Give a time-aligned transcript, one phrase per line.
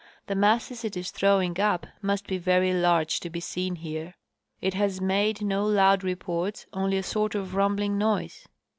[0.25, 4.15] The masses it is tlirowing up must be very large to be seen here.
[4.59, 8.47] It has made no loud reports, only a sort of rum bling noise."